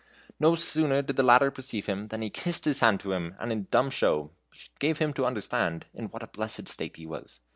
No 0.39 0.55
sooner 0.55 1.03
did 1.03 1.15
the 1.15 1.21
latter 1.21 1.51
perceive 1.51 1.85
him, 1.85 2.05
than 2.07 2.23
he 2.23 2.31
kissed 2.31 2.65
his 2.65 2.79
hand 2.79 2.99
to 3.01 3.11
him, 3.11 3.35
and 3.37 3.51
in 3.51 3.67
dumb 3.69 3.91
show 3.91 4.31
gave 4.79 4.97
him 4.97 5.13
to 5.13 5.27
understand 5.27 5.85
in 5.93 6.05
what 6.05 6.23
a 6.23 6.27
blessed 6.27 6.67
state 6.69 6.97
he 6.97 7.05
was. 7.05 7.39